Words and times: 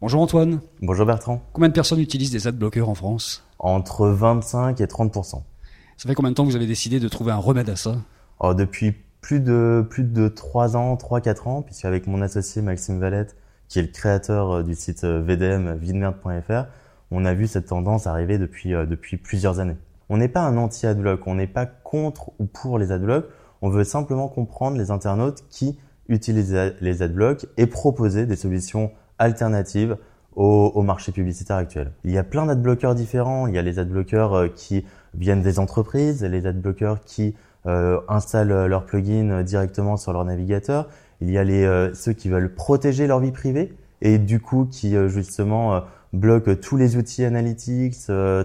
Bonjour 0.00 0.22
Antoine. 0.22 0.60
Bonjour 0.80 1.06
Bertrand. 1.06 1.42
Combien 1.52 1.70
de 1.70 1.74
personnes 1.74 1.98
utilisent 1.98 2.30
des 2.30 2.46
adblockers 2.46 2.88
en 2.88 2.94
France? 2.94 3.44
Entre 3.58 4.06
25 4.06 4.80
et 4.80 4.84
30% 4.84 5.42
Ça 5.96 6.08
fait 6.08 6.14
combien 6.14 6.30
de 6.30 6.36
temps 6.36 6.44
que 6.44 6.50
vous 6.50 6.54
avez 6.54 6.68
décidé 6.68 7.00
de 7.00 7.08
trouver 7.08 7.32
un 7.32 7.38
remède 7.38 7.68
à 7.68 7.74
ça? 7.74 7.96
Alors, 8.38 8.54
Depuis 8.54 8.94
plus 9.20 9.40
de 9.40 9.84
plus 9.90 10.04
de 10.04 10.28
3 10.28 10.76
ans, 10.76 10.94
3-4 10.94 11.48
ans, 11.48 11.62
puisque 11.62 11.84
avec 11.84 12.06
mon 12.06 12.22
associé 12.22 12.62
Maxime 12.62 13.00
Valette, 13.00 13.34
qui 13.66 13.80
est 13.80 13.82
le 13.82 13.88
créateur 13.88 14.58
euh, 14.58 14.62
du 14.62 14.76
site 14.76 15.02
euh, 15.02 15.20
VDM 15.20 15.74
videmerde.fr, 15.74 16.66
on 17.10 17.24
a 17.24 17.34
vu 17.34 17.48
cette 17.48 17.66
tendance 17.66 18.06
arriver 18.06 18.38
depuis 18.38 18.74
euh, 18.74 18.86
depuis 18.86 19.16
plusieurs 19.16 19.58
années. 19.58 19.76
On 20.10 20.18
n'est 20.18 20.28
pas 20.28 20.42
un 20.42 20.56
anti-adblock, 20.58 21.26
on 21.26 21.34
n'est 21.34 21.48
pas 21.48 21.66
contre 21.66 22.30
ou 22.38 22.44
pour 22.44 22.78
les 22.78 22.92
adblocks, 22.92 23.26
on 23.62 23.68
veut 23.68 23.82
simplement 23.82 24.28
comprendre 24.28 24.78
les 24.78 24.92
internautes 24.92 25.42
qui 25.50 25.76
utilisent 26.06 26.56
les 26.80 27.02
adblocks 27.02 27.46
et 27.56 27.66
proposer 27.66 28.26
des 28.26 28.36
solutions 28.36 28.92
alternatives 29.18 29.96
au, 30.36 30.70
au, 30.74 30.82
marché 30.82 31.12
publicitaire 31.12 31.56
actuel. 31.56 31.92
Il 32.04 32.12
y 32.12 32.18
a 32.18 32.24
plein 32.24 32.46
d'adblockers 32.46 32.94
différents. 32.94 33.46
Il 33.46 33.54
y 33.54 33.58
a 33.58 33.62
les 33.62 33.78
adblockers 33.78 34.34
euh, 34.34 34.48
qui 34.48 34.84
viennent 35.14 35.42
des 35.42 35.58
entreprises, 35.58 36.22
les 36.22 36.46
adblockers 36.46 37.00
qui 37.04 37.34
euh, 37.66 38.00
installent 38.08 38.66
leurs 38.66 38.86
plugins 38.86 39.42
directement 39.42 39.96
sur 39.96 40.12
leur 40.12 40.24
navigateur. 40.24 40.88
Il 41.20 41.30
y 41.30 41.38
a 41.38 41.44
les, 41.44 41.64
euh, 41.64 41.92
ceux 41.92 42.12
qui 42.12 42.28
veulent 42.28 42.54
protéger 42.54 43.06
leur 43.06 43.18
vie 43.18 43.32
privée 43.32 43.74
et 44.00 44.18
du 44.18 44.40
coup 44.40 44.66
qui 44.70 44.96
euh, 44.96 45.08
justement 45.08 45.82
bloquent 46.12 46.54
tous 46.54 46.76
les 46.76 46.96
outils 46.96 47.24
analytics 47.24 47.96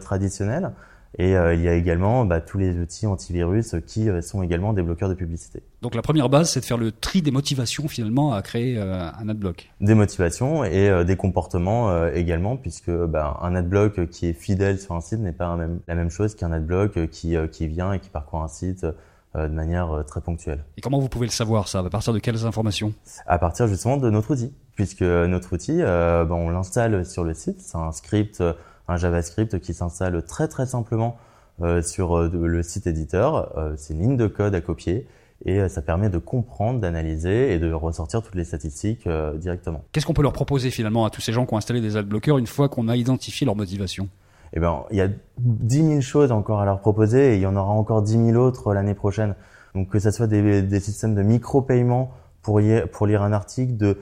traditionnels. 0.00 0.72
Et 1.18 1.36
euh, 1.36 1.54
il 1.54 1.60
y 1.60 1.68
a 1.68 1.74
également 1.74 2.24
bah, 2.24 2.40
tous 2.40 2.58
les 2.58 2.78
outils 2.78 3.06
antivirus 3.06 3.74
qui 3.86 4.08
euh, 4.08 4.22
sont 4.22 4.42
également 4.42 4.72
des 4.72 4.82
bloqueurs 4.82 5.10
de 5.10 5.14
publicité. 5.14 5.62
Donc 5.82 5.94
la 5.94 6.00
première 6.00 6.28
base, 6.28 6.50
c'est 6.50 6.60
de 6.60 6.64
faire 6.64 6.78
le 6.78 6.90
tri 6.90 7.20
des 7.20 7.30
motivations 7.30 7.86
finalement 7.86 8.32
à 8.32 8.40
créer 8.40 8.78
euh, 8.78 9.10
un 9.12 9.28
adblock. 9.28 9.70
Des 9.80 9.94
motivations 9.94 10.64
et 10.64 11.04
des 11.04 11.16
comportements 11.16 12.06
également, 12.08 12.56
puisque 12.56 12.90
bah, 12.90 13.38
un 13.42 13.54
adblock 13.54 14.08
qui 14.08 14.26
est 14.26 14.32
fidèle 14.32 14.78
sur 14.78 14.94
un 14.94 15.00
site 15.00 15.20
n'est 15.20 15.32
pas 15.32 15.54
même, 15.56 15.80
la 15.88 15.94
même 15.94 16.10
chose 16.10 16.34
qu'un 16.34 16.52
adblock 16.52 17.08
qui, 17.08 17.36
qui 17.50 17.66
vient 17.66 17.92
et 17.92 17.98
qui 17.98 18.08
parcourt 18.08 18.42
un 18.42 18.48
site 18.48 18.86
de 19.34 19.48
manière 19.48 20.04
très 20.06 20.20
ponctuelle. 20.20 20.64
Et 20.76 20.80
comment 20.80 20.98
vous 20.98 21.08
pouvez 21.08 21.26
le 21.26 21.32
savoir 21.32 21.68
ça 21.68 21.80
À 21.80 21.90
partir 21.90 22.12
de 22.12 22.18
quelles 22.18 22.46
informations? 22.46 22.92
À 23.26 23.38
partir 23.38 23.66
justement 23.66 23.96
de 23.96 24.08
notre 24.10 24.32
outil, 24.32 24.52
puisque 24.76 25.02
notre 25.02 25.54
outil, 25.54 25.82
bah, 25.82 26.26
on 26.30 26.50
l'installe 26.50 27.04
sur 27.04 27.24
le 27.24 27.34
site, 27.34 27.60
c'est 27.60 27.76
un 27.76 27.92
script 27.92 28.42
un 28.88 28.96
JavaScript 28.96 29.58
qui 29.60 29.74
s'installe 29.74 30.22
très 30.24 30.48
très 30.48 30.66
simplement 30.66 31.16
euh, 31.60 31.82
sur 31.82 32.16
euh, 32.16 32.30
le 32.32 32.62
site 32.62 32.86
éditeur. 32.86 33.56
Euh, 33.58 33.74
c'est 33.76 33.94
une 33.94 34.00
ligne 34.00 34.16
de 34.16 34.26
code 34.26 34.54
à 34.54 34.60
copier 34.60 35.06
et 35.44 35.68
ça 35.68 35.82
permet 35.82 36.08
de 36.08 36.18
comprendre, 36.18 36.78
d'analyser 36.78 37.52
et 37.52 37.58
de 37.58 37.72
ressortir 37.72 38.22
toutes 38.22 38.36
les 38.36 38.44
statistiques 38.44 39.08
directement. 39.34 39.82
Qu'est-ce 39.90 40.06
qu'on 40.06 40.12
peut 40.12 40.22
leur 40.22 40.32
proposer 40.32 40.70
finalement 40.70 41.04
à 41.04 41.10
tous 41.10 41.20
ces 41.20 41.32
gens 41.32 41.46
qui 41.46 41.54
ont 41.54 41.56
installé 41.56 41.80
des 41.80 41.96
adblockers 41.96 42.38
une 42.38 42.46
fois 42.46 42.68
qu'on 42.68 42.86
a 42.86 42.94
identifié 42.94 43.44
leur 43.44 43.56
motivation? 43.56 44.08
Eh 44.52 44.60
ben, 44.60 44.84
il 44.92 44.98
y 44.98 45.00
a 45.00 45.08
10 45.38 45.76
000 45.88 46.00
choses 46.00 46.30
encore 46.30 46.60
à 46.60 46.64
leur 46.64 46.78
proposer 46.78 47.32
et 47.32 47.36
il 47.38 47.40
y 47.40 47.46
en 47.46 47.56
aura 47.56 47.72
encore 47.72 48.02
10 48.02 48.26
000 48.26 48.36
autres 48.36 48.72
l'année 48.72 48.94
prochaine. 48.94 49.34
Donc 49.74 49.88
que 49.88 49.98
ce 49.98 50.12
soit 50.12 50.28
des, 50.28 50.62
des 50.62 50.80
systèmes 50.80 51.16
de 51.16 51.22
micro-paiement 51.22 52.12
pour, 52.42 52.60
pour 52.92 53.06
lire 53.08 53.22
un 53.22 53.32
article, 53.32 53.76
de 53.76 53.98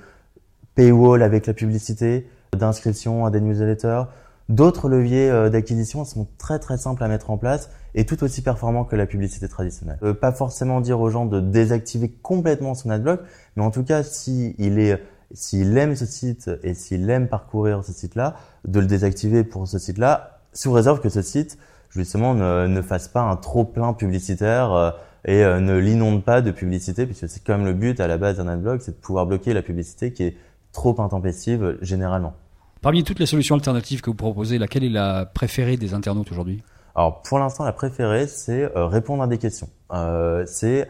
paywall 0.75 1.22
avec 1.22 1.47
la 1.47 1.55
publicité, 1.55 2.28
d'inscription 2.55 3.25
à 3.25 3.31
des 3.31 3.41
newsletters, 3.41 4.03
D'autres 4.51 4.89
leviers 4.89 5.31
euh, 5.31 5.48
d'acquisition 5.48 6.05
sont 6.05 6.27
très 6.37 6.59
très 6.59 6.77
simples 6.77 7.05
à 7.05 7.09
mettre 7.09 7.31
en 7.31 7.39
place 7.39 7.70
et 7.95 8.05
tout 8.05 8.25
aussi 8.25 8.43
performants 8.43 8.84
que 8.84 8.97
la 8.97 9.06
publicité 9.06 9.47
traditionnelle. 9.47 9.98
Euh, 10.03 10.12
pas 10.12 10.33
forcément 10.33 10.81
dire 10.81 11.01
aux 11.01 11.09
gens 11.09 11.25
de 11.25 11.39
désactiver 11.39 12.09
complètement 12.09 12.75
son 12.75 12.91
adblock, 12.91 13.21
mais 13.55 13.62
en 13.62 13.71
tout 13.71 13.84
cas 13.84 14.03
s'il 14.03 14.81
est 14.81 15.01
s'il 15.33 15.78
aime 15.78 15.95
ce 15.95 16.05
site 16.05 16.51
et 16.65 16.75
s'il 16.75 17.09
aime 17.09 17.28
parcourir 17.28 17.84
ce 17.84 17.93
site-là, 17.93 18.34
de 18.67 18.81
le 18.81 18.87
désactiver 18.87 19.45
pour 19.45 19.69
ce 19.69 19.78
site-là, 19.78 20.41
sous 20.53 20.73
réserve 20.73 21.01
que 21.01 21.11
ce 21.11 21.23
site 21.23 21.56
justement 21.89 22.34
ne, 22.34 22.83
fasse 22.83 23.06
pas 23.06 23.21
un 23.21 23.37
trop 23.37 23.62
plein 23.62 23.93
publicitaire 23.93 24.73
euh, 24.73 24.91
et 25.25 25.45
ne 25.45 25.78
l'inonde 25.78 26.25
pas 26.25 26.41
de 26.41 26.50
publicité, 26.50 27.06
puisque 27.06 27.28
c'est 27.28 27.44
quand 27.44 27.56
même 27.56 27.67
le 27.67 27.75
but 27.75 28.00
à 28.00 28.09
la 28.09 28.17
base 28.17 28.38
d'un 28.38 28.49
adblock, 28.49 28.82
c'est 28.82 28.93
de 28.93 28.97
pouvoir 28.97 29.27
bloquer 29.27 29.53
la 29.53 29.62
publicité 29.62 30.12
qui 30.12 30.25
est 30.25 30.37
trop 30.72 31.00
intempestive 31.00 31.78
généralement. 31.82 32.34
Parmi 32.83 33.05
toutes 33.05 33.19
les 33.19 33.27
solutions 33.27 33.57
alternatives 33.57 34.01
que 34.01 34.09
vous 34.09 34.17
proposez, 34.17 34.59
laquelle 34.59 34.85
est 34.85 34.89
la 34.89 35.27
préférée 35.27 35.77
des 35.77 35.93
internautes 35.93 36.33
aujourd'hui 36.33 36.63
Alors 36.95 37.21
pour 37.21 37.39
l'instant, 37.39 37.65
la 37.65 37.73
préférée, 37.73 38.27
c'est 38.27 38.75
euh, 38.75 38.87
répondre 38.87 39.23
à 39.23 39.27
des 39.27 39.37
questions. 39.37 39.69
Euh, 39.93 40.45
c'est 40.47 40.89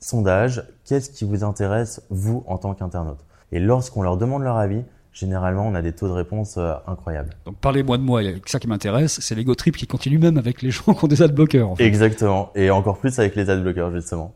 sondage, 0.00 0.64
qu'est-ce 0.84 1.08
qui 1.10 1.24
vous 1.24 1.44
intéresse, 1.44 2.02
vous, 2.10 2.42
en 2.48 2.58
tant 2.58 2.74
qu'internaute? 2.74 3.24
Et 3.52 3.60
lorsqu'on 3.60 4.02
leur 4.02 4.16
demande 4.16 4.42
leur 4.42 4.56
avis, 4.56 4.82
généralement, 5.12 5.68
on 5.68 5.76
a 5.76 5.82
des 5.82 5.92
taux 5.92 6.08
de 6.08 6.12
réponse 6.12 6.56
euh, 6.58 6.74
incroyables. 6.88 7.30
Donc 7.44 7.56
parlez-moi 7.60 7.98
de 7.98 8.02
moi, 8.02 8.22
ça 8.46 8.58
qui 8.58 8.66
m'intéresse, 8.66 9.20
c'est 9.20 9.36
l'ego 9.36 9.54
trip 9.54 9.76
qui 9.76 9.86
continue 9.86 10.18
même 10.18 10.36
avec 10.36 10.62
les 10.62 10.72
gens 10.72 10.94
qui 10.94 11.04
ont 11.04 11.08
des 11.08 11.22
adblockers. 11.22 11.70
En 11.70 11.76
fait. 11.76 11.84
Exactement, 11.84 12.50
et 12.56 12.70
encore 12.70 12.98
plus 12.98 13.16
avec 13.20 13.36
les 13.36 13.50
adblockers, 13.50 13.92
justement. 13.92 14.34